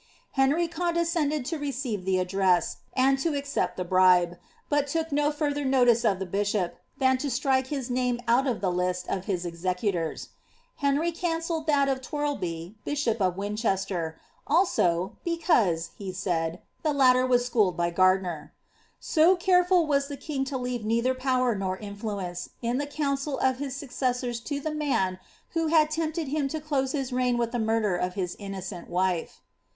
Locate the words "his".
7.67-7.91, 9.25-9.45, 26.93-27.13, 28.15-28.35